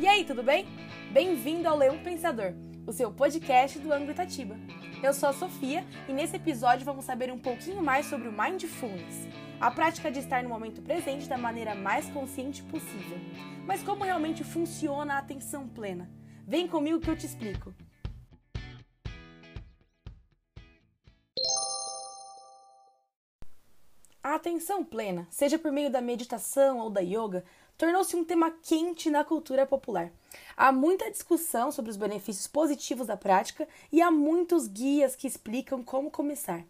E 0.00 0.08
aí, 0.08 0.24
tudo 0.24 0.42
bem? 0.42 0.66
Bem-vindo 1.12 1.68
ao 1.68 1.76
Leão 1.76 1.98
Pensador, 1.98 2.54
o 2.86 2.90
seu 2.90 3.12
podcast 3.12 3.78
do 3.78 3.92
ângulo 3.92 4.12
Itatiba. 4.12 4.56
Eu 5.02 5.12
sou 5.12 5.28
a 5.28 5.32
Sofia 5.34 5.86
e 6.08 6.12
nesse 6.14 6.36
episódio 6.36 6.86
vamos 6.86 7.04
saber 7.04 7.30
um 7.30 7.38
pouquinho 7.38 7.82
mais 7.82 8.06
sobre 8.06 8.26
o 8.26 8.32
Mindfulness, 8.32 9.28
a 9.60 9.70
prática 9.70 10.10
de 10.10 10.20
estar 10.20 10.42
no 10.42 10.48
momento 10.48 10.80
presente 10.80 11.28
da 11.28 11.36
maneira 11.36 11.74
mais 11.74 12.08
consciente 12.08 12.62
possível. 12.62 13.18
Mas 13.66 13.82
como 13.82 14.02
realmente 14.02 14.42
funciona 14.42 15.16
a 15.16 15.18
atenção 15.18 15.68
plena? 15.68 16.10
Vem 16.46 16.66
comigo 16.66 16.98
que 16.98 17.10
eu 17.10 17.16
te 17.18 17.26
explico. 17.26 17.74
A 24.22 24.34
atenção 24.34 24.84
plena, 24.84 25.26
seja 25.30 25.58
por 25.58 25.72
meio 25.72 25.90
da 25.90 26.00
meditação 26.00 26.78
ou 26.78 26.88
da 26.88 27.00
yoga, 27.00 27.44
tornou-se 27.80 28.14
um 28.14 28.22
tema 28.22 28.50
quente 28.50 29.08
na 29.08 29.24
cultura 29.24 29.64
popular. 29.64 30.12
Há 30.54 30.70
muita 30.70 31.10
discussão 31.10 31.72
sobre 31.72 31.90
os 31.90 31.96
benefícios 31.96 32.46
positivos 32.46 33.06
da 33.06 33.16
prática 33.16 33.66
e 33.90 34.02
há 34.02 34.10
muitos 34.10 34.68
guias 34.68 35.16
que 35.16 35.26
explicam 35.26 35.82
como 35.82 36.10
começar. 36.10 36.62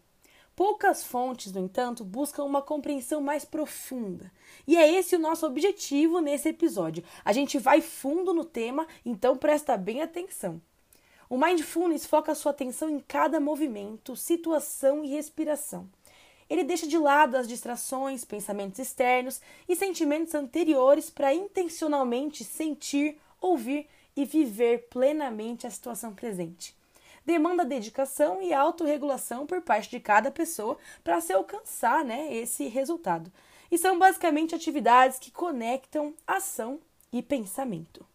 Poucas 0.55 1.03
fontes, 1.03 1.51
no 1.51 1.59
entanto, 1.59 2.05
buscam 2.05 2.45
uma 2.45 2.61
compreensão 2.61 3.19
mais 3.19 3.43
profunda. 3.43 4.31
E 4.65 4.77
é 4.77 4.89
esse 4.89 5.17
o 5.17 5.19
nosso 5.19 5.45
objetivo 5.45 6.21
nesse 6.21 6.47
episódio. 6.47 7.03
A 7.25 7.33
gente 7.33 7.59
vai 7.59 7.81
fundo 7.81 8.33
no 8.33 8.45
tema, 8.45 8.87
então 9.05 9.35
presta 9.35 9.75
bem 9.75 10.01
atenção. 10.01 10.61
O 11.29 11.37
Mindfulness 11.37 12.05
foca 12.05 12.33
sua 12.33 12.51
atenção 12.51 12.89
em 12.89 13.01
cada 13.01 13.37
movimento, 13.37 14.15
situação 14.15 15.03
e 15.03 15.09
respiração. 15.09 15.89
Ele 16.51 16.65
deixa 16.65 16.85
de 16.85 16.97
lado 16.97 17.37
as 17.37 17.47
distrações, 17.47 18.25
pensamentos 18.25 18.77
externos 18.77 19.39
e 19.69 19.73
sentimentos 19.73 20.35
anteriores 20.35 21.09
para 21.09 21.33
intencionalmente 21.33 22.43
sentir, 22.43 23.17
ouvir 23.39 23.87
e 24.17 24.25
viver 24.25 24.89
plenamente 24.89 25.65
a 25.65 25.69
situação 25.69 26.13
presente. 26.13 26.75
Demanda 27.25 27.63
dedicação 27.63 28.41
e 28.41 28.53
autorregulação 28.53 29.47
por 29.47 29.61
parte 29.61 29.91
de 29.91 30.01
cada 30.01 30.29
pessoa 30.29 30.77
para 31.05 31.21
se 31.21 31.31
alcançar 31.31 32.03
né, 32.03 32.35
esse 32.35 32.67
resultado. 32.67 33.31
E 33.71 33.77
são 33.77 33.97
basicamente 33.97 34.53
atividades 34.53 35.19
que 35.19 35.31
conectam 35.31 36.13
ação 36.27 36.81
e 37.13 37.23
pensamento. 37.23 38.05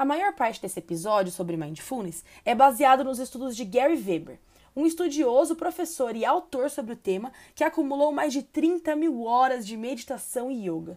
A 0.00 0.04
maior 0.06 0.32
parte 0.32 0.62
desse 0.62 0.78
episódio 0.78 1.30
sobre 1.30 1.58
mindfulness 1.58 2.24
é 2.42 2.54
baseado 2.54 3.04
nos 3.04 3.18
estudos 3.18 3.54
de 3.54 3.66
Gary 3.66 4.02
Weber, 4.02 4.40
um 4.74 4.86
estudioso, 4.86 5.54
professor 5.54 6.16
e 6.16 6.24
autor 6.24 6.70
sobre 6.70 6.94
o 6.94 6.96
tema 6.96 7.30
que 7.54 7.62
acumulou 7.62 8.10
mais 8.10 8.32
de 8.32 8.42
30 8.42 8.96
mil 8.96 9.24
horas 9.24 9.66
de 9.66 9.76
meditação 9.76 10.50
e 10.50 10.66
yoga. 10.66 10.96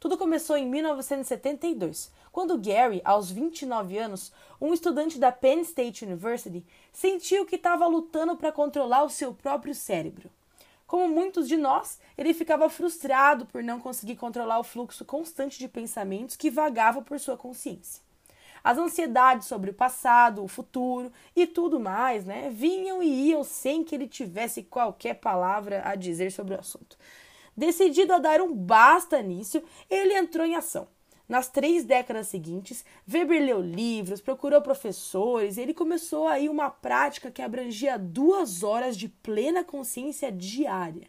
Tudo 0.00 0.18
começou 0.18 0.56
em 0.56 0.66
1972, 0.66 2.10
quando 2.32 2.58
Gary, 2.58 3.00
aos 3.04 3.30
29 3.30 3.96
anos, 3.96 4.32
um 4.60 4.74
estudante 4.74 5.16
da 5.16 5.30
Penn 5.30 5.60
State 5.60 6.04
University, 6.04 6.66
sentiu 6.92 7.46
que 7.46 7.54
estava 7.54 7.86
lutando 7.86 8.36
para 8.36 8.50
controlar 8.50 9.04
o 9.04 9.10
seu 9.10 9.32
próprio 9.32 9.76
cérebro. 9.76 10.28
Como 10.88 11.06
muitos 11.06 11.46
de 11.46 11.56
nós, 11.56 12.00
ele 12.18 12.34
ficava 12.34 12.68
frustrado 12.68 13.46
por 13.46 13.62
não 13.62 13.78
conseguir 13.78 14.16
controlar 14.16 14.58
o 14.58 14.64
fluxo 14.64 15.04
constante 15.04 15.56
de 15.56 15.68
pensamentos 15.68 16.34
que 16.34 16.50
vagava 16.50 17.00
por 17.00 17.20
sua 17.20 17.36
consciência. 17.36 18.09
As 18.62 18.78
ansiedades 18.78 19.46
sobre 19.46 19.70
o 19.70 19.74
passado, 19.74 20.42
o 20.42 20.48
futuro 20.48 21.12
e 21.34 21.46
tudo 21.46 21.80
mais, 21.80 22.24
né, 22.24 22.50
vinham 22.50 23.02
e 23.02 23.28
iam 23.28 23.42
sem 23.42 23.82
que 23.82 23.94
ele 23.94 24.06
tivesse 24.06 24.62
qualquer 24.62 25.14
palavra 25.14 25.82
a 25.84 25.94
dizer 25.94 26.30
sobre 26.32 26.54
o 26.54 26.60
assunto. 26.60 26.96
Decidido 27.56 28.12
a 28.12 28.18
dar 28.18 28.40
um 28.40 28.54
basta 28.54 29.20
nisso, 29.22 29.62
ele 29.88 30.14
entrou 30.14 30.46
em 30.46 30.56
ação. 30.56 30.88
Nas 31.30 31.46
três 31.46 31.84
décadas 31.84 32.26
seguintes, 32.26 32.84
Weber 33.08 33.40
leu 33.40 33.60
livros, 33.60 34.20
procurou 34.20 34.60
professores 34.60 35.58
ele 35.58 35.72
começou 35.72 36.26
aí 36.26 36.48
uma 36.48 36.68
prática 36.68 37.30
que 37.30 37.40
abrangia 37.40 37.96
duas 37.96 38.64
horas 38.64 38.96
de 38.96 39.08
plena 39.08 39.62
consciência 39.62 40.32
diária. 40.32 41.06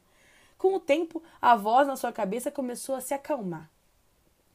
Com 0.59 0.75
o 0.75 0.79
tempo, 0.79 1.23
a 1.41 1.55
voz 1.55 1.87
na 1.87 1.95
sua 1.95 2.11
cabeça 2.11 2.51
começou 2.51 2.93
a 2.93 3.01
se 3.01 3.15
acalmar. 3.15 3.70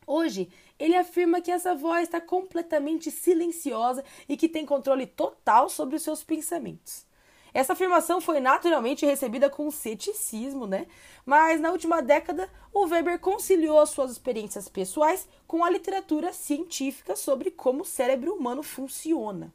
Hoje, 0.07 0.49
ele 0.79 0.95
afirma 0.95 1.41
que 1.41 1.51
essa 1.51 1.75
voz 1.75 2.05
está 2.05 2.21
completamente 2.21 3.11
silenciosa 3.11 4.05
e 4.29 4.37
que 4.37 4.49
tem 4.49 4.65
controle 4.65 5.07
total 5.07 5.69
sobre 5.69 5.97
os 5.97 6.03
seus 6.03 6.23
pensamentos. 6.23 7.05
Essa 7.53 7.73
afirmação 7.73 8.21
foi 8.21 8.39
naturalmente 8.39 9.07
recebida 9.07 9.49
com 9.49 9.71
ceticismo, 9.71 10.67
né? 10.67 10.87
Mas 11.25 11.59
na 11.59 11.73
última 11.73 12.03
década, 12.03 12.51
o 12.71 12.85
Weber 12.85 13.19
conciliou 13.19 13.81
as 13.81 13.89
suas 13.89 14.11
experiências 14.11 14.69
pessoais 14.69 15.27
com 15.47 15.65
a 15.65 15.71
literatura 15.71 16.35
científica 16.35 17.17
sobre 17.17 17.51
como 17.51 17.81
o 17.81 17.87
cérebro 17.87 18.35
humano 18.35 18.63
funciona. 18.63 19.53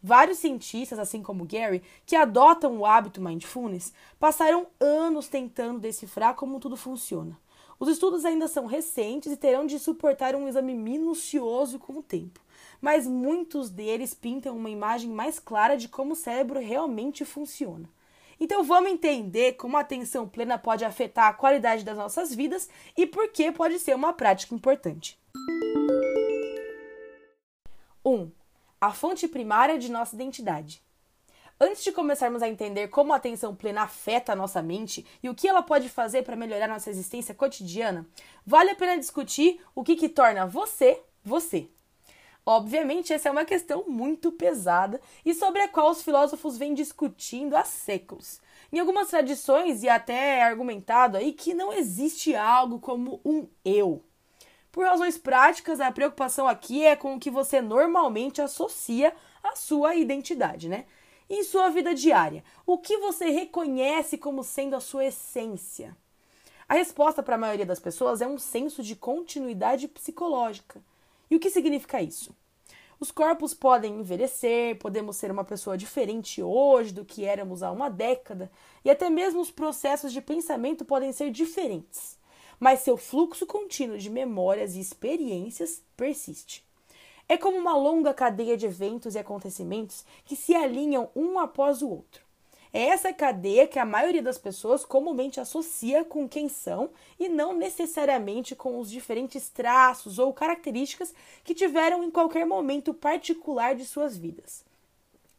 Vários 0.00 0.38
cientistas, 0.38 0.98
assim 0.98 1.22
como 1.22 1.44
Gary, 1.44 1.82
que 2.06 2.14
adotam 2.14 2.78
o 2.78 2.86
hábito 2.86 3.20
mindfulness, 3.20 3.92
passaram 4.20 4.68
anos 4.78 5.26
tentando 5.26 5.80
decifrar 5.80 6.36
como 6.36 6.60
tudo 6.60 6.76
funciona. 6.76 7.36
Os 7.84 7.90
estudos 7.90 8.24
ainda 8.24 8.48
são 8.48 8.64
recentes 8.64 9.30
e 9.30 9.36
terão 9.36 9.66
de 9.66 9.78
suportar 9.78 10.34
um 10.34 10.48
exame 10.48 10.72
minucioso 10.72 11.78
com 11.78 11.98
o 11.98 12.02
tempo, 12.02 12.40
mas 12.80 13.06
muitos 13.06 13.68
deles 13.68 14.14
pintam 14.14 14.56
uma 14.56 14.70
imagem 14.70 15.10
mais 15.10 15.38
clara 15.38 15.76
de 15.76 15.86
como 15.86 16.14
o 16.14 16.16
cérebro 16.16 16.58
realmente 16.58 17.26
funciona. 17.26 17.86
Então 18.40 18.64
vamos 18.64 18.90
entender 18.90 19.56
como 19.56 19.76
a 19.76 19.80
atenção 19.80 20.26
plena 20.26 20.56
pode 20.56 20.82
afetar 20.82 21.28
a 21.28 21.34
qualidade 21.34 21.84
das 21.84 21.98
nossas 21.98 22.34
vidas 22.34 22.70
e 22.96 23.06
por 23.06 23.28
que 23.28 23.52
pode 23.52 23.78
ser 23.78 23.94
uma 23.94 24.14
prática 24.14 24.54
importante. 24.54 25.18
1. 28.02 28.10
Um, 28.10 28.32
a 28.80 28.92
fonte 28.92 29.28
primária 29.28 29.78
de 29.78 29.92
nossa 29.92 30.14
identidade. 30.14 30.82
Antes 31.60 31.84
de 31.84 31.92
começarmos 31.92 32.42
a 32.42 32.48
entender 32.48 32.88
como 32.88 33.12
a 33.12 33.16
atenção 33.16 33.54
plena 33.54 33.82
afeta 33.82 34.32
a 34.32 34.36
nossa 34.36 34.60
mente 34.60 35.06
e 35.22 35.28
o 35.28 35.34
que 35.34 35.46
ela 35.46 35.62
pode 35.62 35.88
fazer 35.88 36.22
para 36.22 36.34
melhorar 36.34 36.66
nossa 36.66 36.90
existência 36.90 37.34
cotidiana, 37.34 38.06
vale 38.44 38.70
a 38.70 38.74
pena 38.74 38.98
discutir 38.98 39.60
o 39.74 39.84
que, 39.84 39.94
que 39.94 40.08
torna 40.08 40.46
você 40.46 41.00
você. 41.22 41.68
Obviamente, 42.46 43.12
essa 43.12 43.28
é 43.28 43.32
uma 43.32 43.44
questão 43.44 43.84
muito 43.88 44.30
pesada 44.30 45.00
e 45.24 45.32
sobre 45.32 45.62
a 45.62 45.68
qual 45.68 45.90
os 45.90 46.02
filósofos 46.02 46.58
vêm 46.58 46.74
discutindo 46.74 47.56
há 47.56 47.64
séculos. 47.64 48.40
Em 48.70 48.78
algumas 48.78 49.08
tradições, 49.08 49.82
e 49.82 49.88
até 49.88 50.38
é 50.38 50.42
argumentado 50.42 51.16
aí 51.16 51.32
que 51.32 51.54
não 51.54 51.72
existe 51.72 52.34
algo 52.34 52.80
como 52.80 53.20
um 53.24 53.48
eu. 53.64 54.04
Por 54.70 54.84
razões 54.84 55.16
práticas, 55.16 55.80
a 55.80 55.90
preocupação 55.92 56.46
aqui 56.46 56.84
é 56.84 56.96
com 56.96 57.14
o 57.14 57.20
que 57.20 57.30
você 57.30 57.62
normalmente 57.62 58.42
associa 58.42 59.14
à 59.42 59.56
sua 59.56 59.94
identidade, 59.94 60.68
né? 60.68 60.84
Em 61.34 61.42
sua 61.42 61.68
vida 61.68 61.94
diária? 61.94 62.44
O 62.64 62.78
que 62.78 62.98
você 62.98 63.30
reconhece 63.30 64.16
como 64.16 64.44
sendo 64.44 64.76
a 64.76 64.80
sua 64.80 65.06
essência? 65.06 65.96
A 66.68 66.74
resposta 66.74 67.22
para 67.22 67.34
a 67.34 67.38
maioria 67.38 67.66
das 67.66 67.80
pessoas 67.80 68.20
é 68.20 68.26
um 68.26 68.38
senso 68.38 68.82
de 68.82 68.96
continuidade 68.96 69.88
psicológica. 69.88 70.82
E 71.30 71.36
o 71.36 71.40
que 71.40 71.50
significa 71.50 72.00
isso? 72.00 72.34
Os 72.98 73.10
corpos 73.10 73.52
podem 73.52 74.00
envelhecer, 74.00 74.78
podemos 74.78 75.16
ser 75.16 75.30
uma 75.30 75.44
pessoa 75.44 75.76
diferente 75.76 76.42
hoje 76.42 76.92
do 76.92 77.04
que 77.04 77.24
éramos 77.24 77.62
há 77.62 77.70
uma 77.70 77.90
década, 77.90 78.50
e 78.84 78.90
até 78.90 79.10
mesmo 79.10 79.40
os 79.40 79.50
processos 79.50 80.12
de 80.12 80.22
pensamento 80.22 80.84
podem 80.84 81.12
ser 81.12 81.30
diferentes, 81.30 82.16
mas 82.58 82.80
seu 82.80 82.96
fluxo 82.96 83.44
contínuo 83.46 83.98
de 83.98 84.08
memórias 84.08 84.74
e 84.74 84.80
experiências 84.80 85.82
persiste. 85.96 86.64
É 87.28 87.36
como 87.36 87.56
uma 87.56 87.76
longa 87.76 88.12
cadeia 88.12 88.56
de 88.56 88.66
eventos 88.66 89.14
e 89.14 89.18
acontecimentos 89.18 90.04
que 90.24 90.36
se 90.36 90.54
alinham 90.54 91.08
um 91.16 91.38
após 91.38 91.80
o 91.80 91.88
outro. 91.88 92.24
É 92.72 92.86
essa 92.88 93.12
cadeia 93.12 93.68
que 93.68 93.78
a 93.78 93.84
maioria 93.84 94.20
das 94.20 94.36
pessoas 94.36 94.84
comumente 94.84 95.38
associa 95.38 96.04
com 96.04 96.28
quem 96.28 96.48
são 96.48 96.90
e 97.20 97.28
não 97.28 97.52
necessariamente 97.52 98.56
com 98.56 98.80
os 98.80 98.90
diferentes 98.90 99.48
traços 99.48 100.18
ou 100.18 100.32
características 100.32 101.14
que 101.44 101.54
tiveram 101.54 102.02
em 102.02 102.10
qualquer 102.10 102.44
momento 102.44 102.92
particular 102.92 103.76
de 103.76 103.84
suas 103.84 104.16
vidas. 104.16 104.64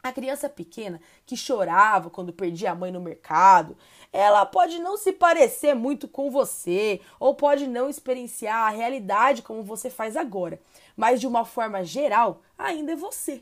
A 0.06 0.14
criança 0.14 0.48
pequena 0.48 1.02
que 1.26 1.36
chorava 1.36 2.12
quando 2.12 2.32
perdia 2.32 2.72
a 2.72 2.76
mãe 2.76 2.92
no 2.92 3.02
mercado, 3.02 3.76
ela 4.14 4.46
pode 4.46 4.78
não 4.78 4.98
se 4.98 5.12
parecer 5.12 5.74
muito 5.74 6.08
com 6.08 6.30
você 6.30 7.02
ou 7.20 7.34
pode 7.34 7.66
não 7.66 7.90
experienciar 7.90 8.68
a 8.68 8.70
realidade 8.70 9.42
como 9.42 9.64
você 9.64 9.90
faz 9.90 10.16
agora, 10.16 10.62
mas 10.96 11.20
de 11.20 11.26
uma 11.26 11.44
forma 11.44 11.84
geral, 11.84 12.44
ainda 12.56 12.92
é 12.92 12.96
você. 12.96 13.42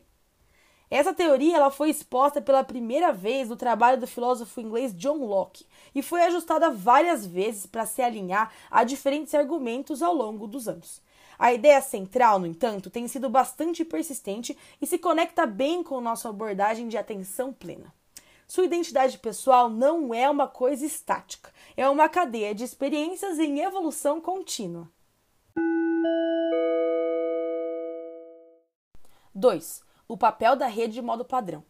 Essa 0.89 1.13
teoria 1.13 1.57
ela 1.57 1.69
foi 1.69 1.89
exposta 1.89 2.41
pela 2.41 2.63
primeira 2.63 3.11
vez 3.11 3.49
no 3.49 3.57
trabalho 3.57 3.99
do 3.99 4.07
filósofo 4.07 4.61
inglês 4.61 4.95
John 4.95 5.17
Locke 5.17 5.65
e 5.93 6.01
foi 6.01 6.23
ajustada 6.23 6.71
várias 6.71 7.25
vezes 7.25 7.65
para 7.65 7.85
se 7.85 8.01
alinhar 8.01 8.53
a 8.71 8.85
diferentes 8.85 9.33
argumentos 9.35 10.01
ao 10.01 10.13
longo 10.13 10.47
dos 10.47 10.69
anos. 10.69 11.01
A 11.43 11.51
ideia 11.51 11.81
central, 11.81 12.39
no 12.39 12.47
entanto, 12.47 12.89
tem 12.89 13.05
sido 13.05 13.29
bastante 13.29 13.83
persistente 13.83 14.57
e 14.81 14.87
se 14.87 14.97
conecta 14.97 15.45
bem 15.45 15.83
com 15.83 15.99
nossa 15.99 16.29
abordagem 16.29 16.87
de 16.87 16.97
atenção 16.97 17.51
plena. 17.51 17.93
Sua 18.47 18.63
identidade 18.63 19.19
pessoal 19.19 19.69
não 19.69 20.13
é 20.13 20.29
uma 20.29 20.47
coisa 20.47 20.85
estática, 20.85 21.51
é 21.75 21.89
uma 21.89 22.07
cadeia 22.07 22.55
de 22.55 22.63
experiências 22.63 23.39
em 23.39 23.59
evolução 23.59 24.21
contínua. 24.21 24.89
2. 29.35 29.83
O 30.07 30.15
papel 30.15 30.55
da 30.55 30.67
rede 30.67 30.93
de 30.93 31.01
modo 31.01 31.25
padrão. 31.25 31.61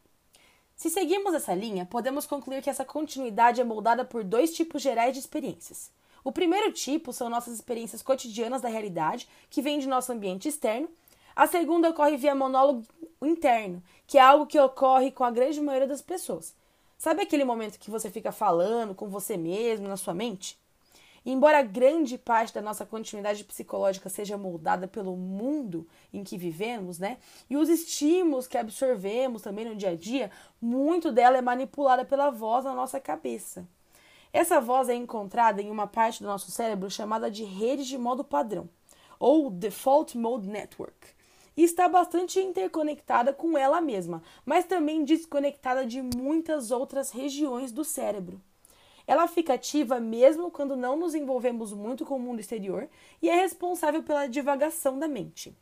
Se 0.75 0.87
seguirmos 0.87 1.33
essa 1.33 1.55
linha, 1.55 1.83
podemos 1.83 2.27
concluir 2.27 2.61
que 2.61 2.69
essa 2.69 2.85
continuidade 2.85 3.59
é 3.59 3.63
moldada 3.63 4.05
por 4.05 4.23
dois 4.23 4.53
tipos 4.53 4.83
gerais 4.83 5.13
de 5.13 5.19
experiências. 5.19 5.89
O 6.23 6.31
primeiro 6.31 6.71
tipo 6.71 7.11
são 7.11 7.29
nossas 7.29 7.53
experiências 7.53 8.01
cotidianas 8.01 8.61
da 8.61 8.69
realidade, 8.69 9.27
que 9.49 9.61
vêm 9.61 9.79
de 9.79 9.87
nosso 9.87 10.11
ambiente 10.11 10.47
externo. 10.47 10.89
A 11.35 11.47
segunda 11.47 11.89
ocorre 11.89 12.15
via 12.15 12.33
monólogo 12.33 12.83
interno, 13.21 13.83
que 14.07 14.17
é 14.17 14.21
algo 14.21 14.45
que 14.45 14.59
ocorre 14.59 15.11
com 15.11 15.23
a 15.23 15.31
grande 15.31 15.59
maioria 15.59 15.87
das 15.87 16.01
pessoas. 16.01 16.55
Sabe 16.97 17.21
aquele 17.21 17.43
momento 17.43 17.79
que 17.79 17.91
você 17.91 18.09
fica 18.09 18.31
falando 18.31 18.95
com 18.95 19.09
você 19.09 19.35
mesmo 19.35 19.87
na 19.87 19.97
sua 19.97 20.13
mente? 20.13 20.57
E 21.25 21.31
embora 21.31 21.61
grande 21.61 22.17
parte 22.17 22.53
da 22.53 22.61
nossa 22.61 22.85
continuidade 22.85 23.43
psicológica 23.43 24.09
seja 24.09 24.37
moldada 24.37 24.87
pelo 24.87 25.15
mundo 25.15 25.87
em 26.13 26.23
que 26.23 26.37
vivemos, 26.37 26.99
né? 26.99 27.17
E 27.49 27.55
os 27.55 27.69
estímulos 27.69 28.47
que 28.47 28.57
absorvemos 28.57 29.41
também 29.41 29.65
no 29.65 29.75
dia 29.75 29.89
a 29.89 29.95
dia, 29.95 30.29
muito 30.61 31.11
dela 31.11 31.37
é 31.37 31.41
manipulada 31.41 32.03
pela 32.03 32.29
voz 32.29 32.65
na 32.65 32.73
nossa 32.73 32.99
cabeça. 32.99 33.67
Essa 34.33 34.59
voz 34.59 34.89
é 34.89 34.95
encontrada 34.95 35.61
em 35.61 35.69
uma 35.69 35.85
parte 35.85 36.23
do 36.23 36.27
nosso 36.27 36.49
cérebro 36.49 36.89
chamada 36.89 37.29
de 37.29 37.43
rede 37.43 37.85
de 37.85 37.99
modo 37.99 38.23
padrão, 38.23 38.67
ou 39.19 39.51
Default 39.51 40.17
Mode 40.17 40.49
Network, 40.49 41.13
e 41.55 41.61
está 41.61 41.87
bastante 41.87 42.39
interconectada 42.39 43.31
com 43.31 43.55
ela 43.55 43.79
mesma, 43.79 44.23
mas 44.43 44.65
também 44.65 45.05
desconectada 45.05 45.85
de 45.85 46.01
muitas 46.01 46.71
outras 46.71 47.11
regiões 47.11 47.71
do 47.71 47.85
cérebro. 47.85 48.41
Ela 49.05 49.27
fica 49.27 49.53
ativa 49.53 49.99
mesmo 49.99 50.49
quando 50.49 50.75
não 50.75 50.97
nos 50.97 51.13
envolvemos 51.13 51.71
muito 51.71 52.03
com 52.03 52.15
o 52.15 52.19
mundo 52.19 52.39
exterior 52.39 52.89
e 53.21 53.29
é 53.29 53.35
responsável 53.35 54.01
pela 54.01 54.25
divagação 54.25 54.97
da 54.97 55.07
mente. 55.07 55.55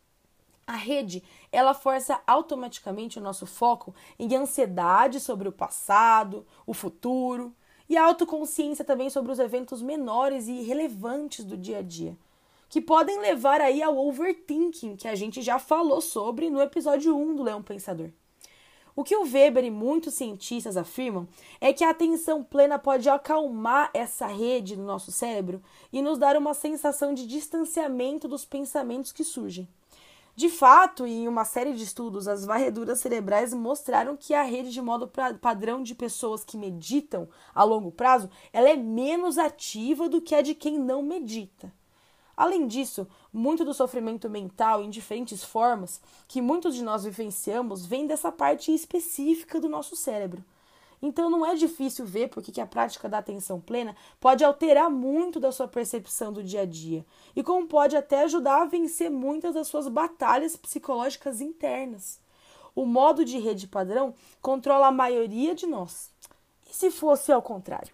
A 0.66 0.78
rede, 0.78 1.22
ela 1.52 1.74
força 1.74 2.22
automaticamente 2.26 3.20
o 3.20 3.22
nosso 3.22 3.46
foco 3.46 3.94
em 4.18 4.34
ansiedade 4.34 5.20
sobre 5.20 5.50
o 5.50 5.52
passado, 5.52 6.46
o 6.66 6.74
futuro 6.74 7.54
e 7.92 7.98
a 7.98 8.06
autoconsciência 8.06 8.86
também 8.86 9.10
sobre 9.10 9.34
os 9.34 9.38
eventos 9.38 9.82
menores 9.82 10.48
e 10.48 10.54
irrelevantes 10.54 11.44
do 11.44 11.58
dia 11.58 11.80
a 11.80 11.82
dia, 11.82 12.16
que 12.70 12.80
podem 12.80 13.20
levar 13.20 13.60
aí 13.60 13.84
ao 13.84 13.98
overthinking, 13.98 14.96
que 14.96 15.10
a 15.10 15.14
gente 15.14 15.42
já 15.42 15.60
falou 15.60 16.00
sobre 16.00 16.50
no 16.50 16.62
episódio 16.62 17.14
1 17.14 17.36
do 17.36 17.44
Leão 17.44 17.62
Pensador. 17.62 18.10
O 18.96 19.04
que 19.04 19.14
o 19.14 19.24
Weber 19.24 19.66
e 19.66 19.70
muitos 19.70 20.14
cientistas 20.14 20.78
afirmam 20.78 21.28
é 21.60 21.74
que 21.74 21.84
a 21.84 21.90
atenção 21.90 22.42
plena 22.42 22.80
pode 22.80 23.10
acalmar 23.10 23.92
essa 23.94 24.26
rede 24.26 24.78
no 24.78 24.86
nosso 24.86 25.12
cérebro 25.12 25.62
e 25.92 26.02
nos 26.02 26.18
dar 26.18 26.38
uma 26.38 26.54
sensação 26.54 27.14
de 27.14 27.28
distanciamento 27.28 28.26
dos 28.26 28.46
pensamentos 28.46 29.12
que 29.12 29.26
surgem. 29.26 29.68
De 30.42 30.50
fato, 30.50 31.06
em 31.06 31.28
uma 31.28 31.46
série 31.46 31.72
de 31.72 31.84
estudos, 31.84 32.28
as 32.28 32.46
varreduras 32.46 33.00
cerebrais 33.00 33.54
mostraram 33.54 34.18
que 34.18 34.34
a 34.34 34.42
rede 34.42 34.72
de 34.72 34.82
modo 34.82 35.08
padrão 35.40 35.84
de 35.84 35.94
pessoas 35.94 36.44
que 36.44 36.58
meditam 36.58 37.30
a 37.54 37.64
longo 37.64 37.92
prazo, 37.92 38.28
ela 38.52 38.68
é 38.68 38.76
menos 38.76 39.38
ativa 39.38 40.10
do 40.10 40.20
que 40.20 40.34
a 40.34 40.42
de 40.42 40.56
quem 40.56 40.80
não 40.80 41.04
medita. 41.04 41.72
Além 42.36 42.66
disso, 42.66 43.08
muito 43.32 43.64
do 43.64 43.72
sofrimento 43.72 44.28
mental 44.32 44.82
em 44.82 44.90
diferentes 44.90 45.44
formas 45.44 46.02
que 46.28 46.42
muitos 46.42 46.74
de 46.74 46.82
nós 46.82 47.04
vivenciamos 47.04 47.86
vem 47.86 48.08
dessa 48.08 48.32
parte 48.32 48.74
específica 48.74 49.62
do 49.62 49.70
nosso 49.70 49.96
cérebro. 49.96 50.44
Então 51.02 51.30
não 51.30 51.46
é 51.46 51.56
difícil 51.56 52.06
ver 52.06 52.30
porque 52.30 52.52
que 52.52 52.62
a 52.62 52.66
prática 52.68 53.10
da 53.10 53.18
atenção 53.18 53.60
plena 53.60 53.96
pode 54.20 54.44
alterar 54.44 54.90
muito 54.90 55.40
da 55.40 55.52
sua 55.52 55.68
percepção 55.68 56.32
do 56.32 56.44
dia 56.44 56.62
a 56.62 56.66
dia 56.66 57.06
e 57.36 57.42
como 57.42 57.68
pode 57.68 57.96
até 57.96 58.24
ajudar 58.24 58.62
a 58.62 58.66
vencer 58.66 59.10
muitas 59.10 59.56
das 59.56 59.68
suas 59.68 59.88
batalhas 59.88 60.56
psicológicas 60.56 61.42
internas. 61.42 62.20
O 62.76 62.86
modo 62.86 63.26
de 63.26 63.40
rede 63.40 63.68
padrão 63.68 64.14
controla 64.42 64.88
a 64.88 64.92
maioria 64.92 65.56
de 65.56 65.66
nós. 65.66 66.12
E 66.70 66.74
se 66.74 66.92
fosse 66.92 67.32
ao 67.32 67.42
contrário? 67.42 67.94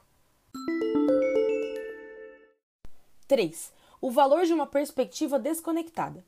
3 3.27 3.77
o 4.01 4.11
valor 4.11 4.45
de 4.45 4.53
uma 4.53 4.67
perspectiva 4.67 5.39
desconectada. 5.39 6.23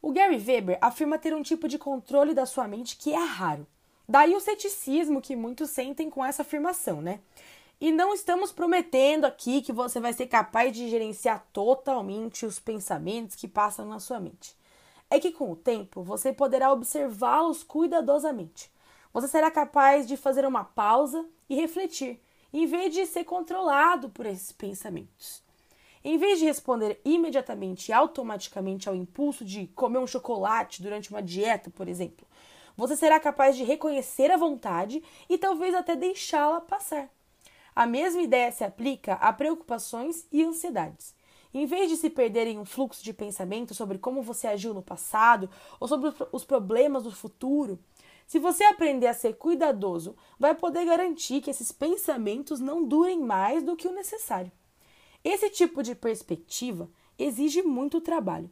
O 0.00 0.12
Gary 0.12 0.36
Weber 0.36 0.78
afirma 0.80 1.18
ter 1.18 1.34
um 1.34 1.42
tipo 1.42 1.66
de 1.66 1.78
controle 1.78 2.34
da 2.34 2.46
sua 2.46 2.68
mente 2.68 2.96
que 2.96 3.12
é 3.12 3.24
raro. 3.24 3.66
Daí 4.08 4.34
o 4.34 4.40
ceticismo 4.40 5.20
que 5.20 5.34
muitos 5.34 5.70
sentem 5.70 6.10
com 6.10 6.24
essa 6.24 6.42
afirmação, 6.42 7.00
né? 7.00 7.20
E 7.80 7.90
não 7.90 8.14
estamos 8.14 8.52
prometendo 8.52 9.24
aqui 9.24 9.60
que 9.60 9.72
você 9.72 9.98
vai 9.98 10.12
ser 10.12 10.26
capaz 10.26 10.72
de 10.72 10.88
gerenciar 10.88 11.46
totalmente 11.52 12.46
os 12.46 12.58
pensamentos 12.58 13.34
que 13.34 13.48
passam 13.48 13.86
na 13.86 13.98
sua 13.98 14.20
mente. 14.20 14.54
É 15.10 15.18
que 15.18 15.32
com 15.32 15.50
o 15.50 15.56
tempo 15.56 16.02
você 16.02 16.32
poderá 16.32 16.72
observá-los 16.72 17.62
cuidadosamente. 17.62 18.70
Você 19.12 19.28
será 19.28 19.50
capaz 19.50 20.06
de 20.06 20.16
fazer 20.16 20.44
uma 20.44 20.64
pausa 20.64 21.24
e 21.48 21.54
refletir, 21.54 22.20
em 22.52 22.66
vez 22.66 22.92
de 22.92 23.06
ser 23.06 23.24
controlado 23.24 24.08
por 24.10 24.26
esses 24.26 24.52
pensamentos. 24.52 25.42
Em 26.02 26.18
vez 26.18 26.38
de 26.38 26.44
responder 26.44 27.00
imediatamente 27.04 27.88
e 27.88 27.92
automaticamente 27.92 28.88
ao 28.88 28.94
impulso 28.94 29.44
de 29.44 29.66
comer 29.68 29.98
um 29.98 30.06
chocolate 30.06 30.82
durante 30.82 31.10
uma 31.10 31.22
dieta, 31.22 31.70
por 31.70 31.88
exemplo, 31.88 32.26
você 32.76 32.96
será 32.96 33.20
capaz 33.20 33.56
de 33.56 33.64
reconhecer 33.64 34.30
a 34.30 34.36
vontade 34.36 35.02
e 35.28 35.38
talvez 35.38 35.74
até 35.74 35.94
deixá-la 35.94 36.60
passar. 36.60 37.08
A 37.74 37.86
mesma 37.86 38.22
ideia 38.22 38.52
se 38.52 38.62
aplica 38.62 39.14
a 39.14 39.32
preocupações 39.32 40.26
e 40.30 40.42
ansiedades. 40.42 41.14
Em 41.52 41.66
vez 41.66 41.88
de 41.88 41.96
se 41.96 42.10
perder 42.10 42.46
em 42.46 42.58
um 42.58 42.64
fluxo 42.64 43.02
de 43.02 43.12
pensamento 43.12 43.74
sobre 43.74 43.98
como 43.98 44.22
você 44.22 44.48
agiu 44.48 44.74
no 44.74 44.82
passado 44.82 45.48
ou 45.78 45.86
sobre 45.86 46.12
os 46.32 46.44
problemas 46.44 47.04
do 47.04 47.12
futuro, 47.12 47.78
se 48.26 48.38
você 48.38 48.64
aprender 48.64 49.06
a 49.06 49.14
ser 49.14 49.34
cuidadoso, 49.34 50.16
vai 50.38 50.54
poder 50.54 50.84
garantir 50.84 51.40
que 51.40 51.50
esses 51.50 51.70
pensamentos 51.70 52.58
não 52.58 52.84
durem 52.84 53.20
mais 53.20 53.62
do 53.62 53.76
que 53.76 53.86
o 53.86 53.92
necessário. 53.92 54.50
Esse 55.22 55.48
tipo 55.50 55.82
de 55.82 55.94
perspectiva 55.94 56.88
exige 57.18 57.62
muito 57.62 58.00
trabalho. 58.00 58.50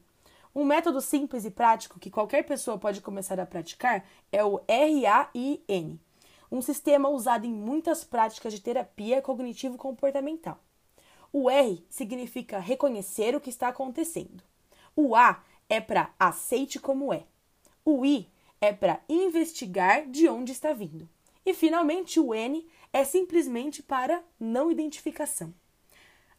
Um 0.55 0.65
método 0.65 1.01
simples 1.01 1.47
e 1.47 1.51
prático 1.51 1.99
que 1.99 2.11
qualquer 2.11 2.45
pessoa 2.45 2.77
pode 2.77 3.01
começar 3.01 3.41
a 3.41 3.47
praticar 3.47 4.07
é 4.31 4.45
o 4.45 4.61
RAIN, 4.69 5.99
um 6.51 6.61
sistema 6.61 7.09
usado 7.09 7.47
em 7.47 7.53
muitas 7.53 8.05
práticas 8.05 8.53
de 8.53 8.61
terapia 8.61 9.23
cognitivo-comportamental. 9.23 10.61
O 11.33 11.49
R 11.49 11.83
significa 11.89 12.59
reconhecer 12.59 13.35
o 13.35 13.41
que 13.41 13.49
está 13.49 13.69
acontecendo. 13.69 14.45
O 14.95 15.17
A 15.17 15.43
é 15.71 15.81
para 15.81 16.13
aceite 16.19 16.79
como 16.79 17.15
é. 17.15 17.25
O 17.83 18.05
I 18.05 18.31
é 18.61 18.75
para 18.75 19.01
investigar 19.09 20.07
de 20.07 20.29
onde 20.29 20.53
está 20.53 20.75
vindo. 20.75 21.09
E 21.47 21.55
finalmente 21.55 22.21
o 22.21 22.35
N 22.35 22.69
é 22.93 23.05
simplesmente 23.05 23.83
para 23.83 24.23
não 24.39 24.71
identificação. 24.71 25.55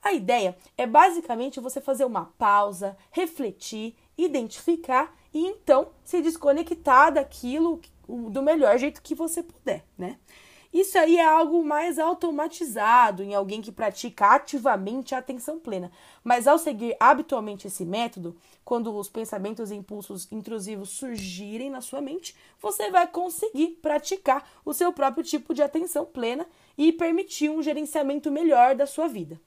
A 0.03 0.11
ideia 0.11 0.57
é 0.77 0.85
basicamente 0.85 1.61
você 1.61 1.79
fazer 1.79 2.03
uma 2.03 2.25
pausa, 2.37 2.97
refletir, 3.09 3.95
identificar 4.17 5.15
e 5.33 5.39
então 5.39 5.87
se 6.03 6.21
desconectar 6.21 7.13
daquilo 7.13 7.79
do 8.07 8.41
melhor 8.41 8.77
jeito 8.77 9.01
que 9.01 9.15
você 9.15 9.41
puder, 9.41 9.85
né? 9.97 10.19
Isso 10.73 10.97
aí 10.97 11.17
é 11.19 11.25
algo 11.25 11.63
mais 11.63 11.99
automatizado 11.99 13.21
em 13.21 13.35
alguém 13.35 13.61
que 13.61 13.71
pratica 13.71 14.33
ativamente 14.33 15.13
a 15.13 15.19
atenção 15.19 15.59
plena. 15.59 15.91
Mas 16.23 16.47
ao 16.47 16.57
seguir 16.57 16.97
habitualmente 16.99 17.67
esse 17.67 17.85
método, 17.85 18.35
quando 18.65 18.93
os 18.97 19.07
pensamentos 19.07 19.69
e 19.69 19.75
impulsos 19.75 20.29
intrusivos 20.31 20.89
surgirem 20.89 21.69
na 21.69 21.79
sua 21.79 22.01
mente, 22.01 22.35
você 22.59 22.89
vai 22.89 23.07
conseguir 23.07 23.77
praticar 23.83 24.49
o 24.65 24.73
seu 24.73 24.91
próprio 24.91 25.23
tipo 25.23 25.53
de 25.53 25.61
atenção 25.61 26.05
plena 26.05 26.45
e 26.75 26.91
permitir 26.91 27.49
um 27.49 27.61
gerenciamento 27.61 28.31
melhor 28.31 28.75
da 28.75 28.87
sua 28.87 29.07
vida. 29.07 29.39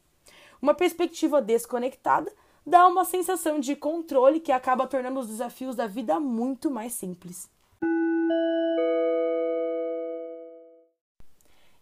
Uma 0.61 0.75
perspectiva 0.75 1.43
desconectada 1.43 2.33
dá 2.65 2.87
uma 2.87 3.05
sensação 3.05 3.61
de 3.61 3.77
controle 3.77 4.41
que 4.41 4.51
acaba 4.51 4.87
tornando 4.87 5.21
os 5.21 5.29
desafios 5.29 5.77
da 5.77 5.87
vida 5.87 6.19
muito 6.19 6.71
mais 6.71 6.93
simples. 6.93 7.49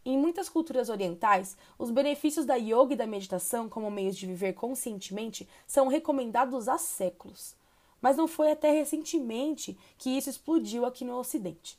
Em 0.07 0.19
muitas 0.19 0.51
culturas 0.51 0.91
orientais, 0.91 1.57
os 1.79 1.91
benefícios 1.91 2.45
da 2.45 2.57
yoga 2.57 2.93
e 2.93 2.97
da 2.97 3.07
meditação 3.07 3.71
como 3.71 3.91
meios 3.91 4.17
de 4.17 4.27
viver 4.27 4.53
conscientemente 4.53 5.49
são 5.67 5.89
recomendados 5.89 6.69
há 6.69 6.77
séculos. 6.77 7.57
Mas 8.03 8.19
não 8.19 8.29
foi 8.29 8.51
até 8.53 8.71
recentemente 8.71 9.79
que 9.97 10.11
isso 10.11 10.29
explodiu 10.29 10.85
aqui 10.85 11.07
no 11.07 11.17
Ocidente. 11.17 11.79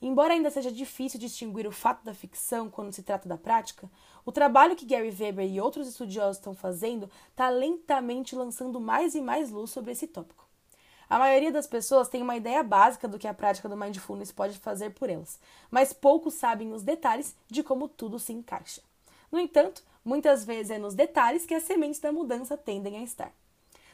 Embora 0.00 0.32
ainda 0.32 0.50
seja 0.50 0.70
difícil 0.70 1.18
distinguir 1.18 1.66
o 1.66 1.72
fato 1.72 2.04
da 2.04 2.14
ficção 2.14 2.70
quando 2.70 2.92
se 2.92 3.02
trata 3.02 3.28
da 3.28 3.36
prática, 3.36 3.90
o 4.24 4.30
trabalho 4.30 4.76
que 4.76 4.86
Gary 4.86 5.10
Weber 5.10 5.50
e 5.50 5.60
outros 5.60 5.88
estudiosos 5.88 6.36
estão 6.36 6.54
fazendo 6.54 7.10
está 7.30 7.48
lentamente 7.48 8.36
lançando 8.36 8.80
mais 8.80 9.14
e 9.14 9.20
mais 9.20 9.50
luz 9.50 9.70
sobre 9.70 9.92
esse 9.92 10.06
tópico. 10.06 10.46
A 11.10 11.18
maioria 11.18 11.50
das 11.50 11.66
pessoas 11.66 12.08
tem 12.08 12.22
uma 12.22 12.36
ideia 12.36 12.62
básica 12.62 13.08
do 13.08 13.18
que 13.18 13.26
a 13.26 13.32
prática 13.32 13.68
do 13.68 13.76
mindfulness 13.76 14.30
pode 14.30 14.58
fazer 14.58 14.90
por 14.90 15.08
elas, 15.08 15.40
mas 15.70 15.92
poucos 15.92 16.34
sabem 16.34 16.72
os 16.72 16.82
detalhes 16.82 17.34
de 17.48 17.62
como 17.62 17.88
tudo 17.88 18.18
se 18.18 18.32
encaixa. 18.32 18.82
No 19.32 19.40
entanto, 19.40 19.82
muitas 20.04 20.44
vezes 20.44 20.70
é 20.70 20.78
nos 20.78 20.94
detalhes 20.94 21.46
que 21.46 21.54
as 21.54 21.62
sementes 21.62 21.98
da 21.98 22.12
mudança 22.12 22.56
tendem 22.56 22.98
a 22.98 23.02
estar. 23.02 23.32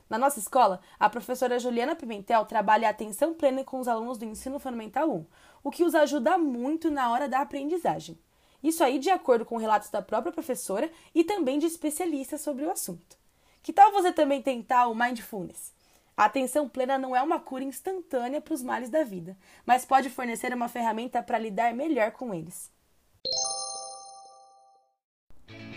Na 0.08 0.18
nossa 0.18 0.38
escola, 0.38 0.80
a 0.98 1.08
professora 1.08 1.58
Juliana 1.58 1.96
Pimentel 1.96 2.44
trabalha 2.44 2.88
a 2.88 2.90
atenção 2.90 3.32
plena 3.34 3.64
com 3.64 3.80
os 3.80 3.88
alunos 3.88 4.18
do 4.18 4.24
ensino 4.24 4.58
fundamental 4.58 5.10
1, 5.10 5.26
o 5.62 5.70
que 5.70 5.84
os 5.84 5.94
ajuda 5.94 6.36
muito 6.36 6.90
na 6.90 7.10
hora 7.10 7.28
da 7.28 7.40
aprendizagem. 7.40 8.18
Isso 8.62 8.82
aí 8.82 8.98
de 8.98 9.10
acordo 9.10 9.44
com 9.44 9.56
relatos 9.56 9.90
da 9.90 10.00
própria 10.00 10.32
professora 10.32 10.90
e 11.14 11.24
também 11.24 11.58
de 11.58 11.66
especialistas 11.66 12.40
sobre 12.40 12.64
o 12.64 12.70
assunto. 12.70 13.16
Que 13.62 13.72
tal 13.72 13.92
você 13.92 14.12
também 14.12 14.42
tentar 14.42 14.86
o 14.88 14.94
mindfulness? 14.94 15.72
A 16.16 16.26
atenção 16.26 16.68
plena 16.68 16.96
não 16.96 17.14
é 17.14 17.22
uma 17.22 17.40
cura 17.40 17.64
instantânea 17.64 18.40
para 18.40 18.54
os 18.54 18.62
males 18.62 18.88
da 18.88 19.02
vida, 19.02 19.36
mas 19.66 19.84
pode 19.84 20.08
fornecer 20.08 20.54
uma 20.54 20.68
ferramenta 20.68 21.22
para 21.22 21.38
lidar 21.38 21.74
melhor 21.74 22.12
com 22.12 22.32
eles. 22.32 22.70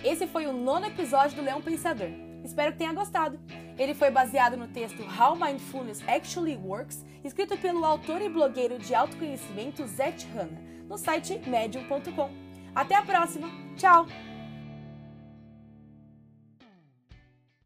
Esse 0.03 0.27
foi 0.27 0.45
o 0.45 0.53
nono 0.53 0.85
episódio 0.85 1.35
do 1.35 1.41
Leão 1.41 1.61
Pensador. 1.61 2.09
Espero 2.43 2.71
que 2.71 2.77
tenha 2.77 2.93
gostado. 2.93 3.39
Ele 3.77 3.93
foi 3.93 4.09
baseado 4.09 4.57
no 4.57 4.67
texto 4.67 5.03
How 5.03 5.35
Mindfulness 5.35 6.03
Actually 6.07 6.57
Works, 6.57 7.05
escrito 7.23 7.57
pelo 7.57 7.85
autor 7.85 8.21
e 8.21 8.29
blogueiro 8.29 8.79
de 8.79 8.95
autoconhecimento 8.95 9.85
Zet 9.85 10.25
Hanna, 10.33 10.59
no 10.89 10.97
site 10.97 11.39
medium.com. 11.47 12.29
Até 12.73 12.95
a 12.95 13.01
próxima. 13.03 13.49
Tchau! 13.75 14.07